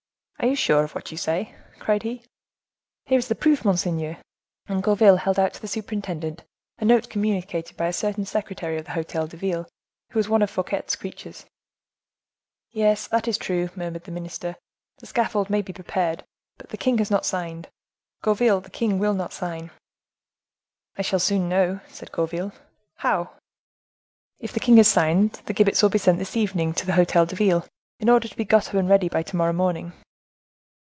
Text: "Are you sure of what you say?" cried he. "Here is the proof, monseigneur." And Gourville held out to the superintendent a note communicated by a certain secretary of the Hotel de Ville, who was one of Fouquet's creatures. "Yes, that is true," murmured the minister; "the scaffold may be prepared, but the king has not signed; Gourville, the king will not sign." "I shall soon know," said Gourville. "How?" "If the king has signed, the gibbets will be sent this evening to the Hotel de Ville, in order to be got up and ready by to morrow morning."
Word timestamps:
"Are 0.41 0.47
you 0.47 0.55
sure 0.55 0.83
of 0.83 0.95
what 0.95 1.11
you 1.11 1.17
say?" 1.17 1.53
cried 1.77 2.01
he. 2.01 2.23
"Here 3.05 3.19
is 3.19 3.27
the 3.27 3.35
proof, 3.35 3.63
monseigneur." 3.63 4.17
And 4.65 4.81
Gourville 4.81 5.17
held 5.17 5.37
out 5.37 5.53
to 5.53 5.61
the 5.61 5.67
superintendent 5.67 6.43
a 6.79 6.85
note 6.85 7.11
communicated 7.11 7.77
by 7.77 7.85
a 7.85 7.93
certain 7.93 8.25
secretary 8.25 8.79
of 8.79 8.85
the 8.85 8.93
Hotel 8.93 9.27
de 9.27 9.37
Ville, 9.37 9.67
who 10.09 10.17
was 10.17 10.29
one 10.29 10.41
of 10.41 10.49
Fouquet's 10.49 10.95
creatures. 10.95 11.45
"Yes, 12.71 13.05
that 13.09 13.27
is 13.27 13.37
true," 13.37 13.69
murmured 13.75 14.05
the 14.05 14.11
minister; 14.11 14.55
"the 14.97 15.05
scaffold 15.05 15.51
may 15.51 15.61
be 15.61 15.73
prepared, 15.73 16.23
but 16.57 16.69
the 16.69 16.75
king 16.77 16.97
has 16.97 17.11
not 17.11 17.23
signed; 17.23 17.67
Gourville, 18.23 18.61
the 18.61 18.71
king 18.71 18.97
will 18.97 19.13
not 19.13 19.33
sign." 19.33 19.69
"I 20.97 21.03
shall 21.03 21.19
soon 21.19 21.49
know," 21.49 21.81
said 21.87 22.11
Gourville. 22.11 22.51
"How?" 22.95 23.31
"If 24.39 24.53
the 24.53 24.59
king 24.59 24.77
has 24.77 24.87
signed, 24.87 25.33
the 25.45 25.53
gibbets 25.53 25.83
will 25.83 25.89
be 25.91 25.99
sent 25.99 26.17
this 26.17 26.35
evening 26.35 26.73
to 26.73 26.87
the 26.87 26.93
Hotel 26.93 27.27
de 27.27 27.35
Ville, 27.35 27.67
in 27.99 28.09
order 28.09 28.27
to 28.27 28.35
be 28.35 28.43
got 28.43 28.69
up 28.69 28.73
and 28.73 28.89
ready 28.89 29.07
by 29.07 29.21
to 29.21 29.35
morrow 29.35 29.53
morning." 29.53 29.93